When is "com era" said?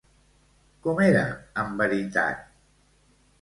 0.87-1.21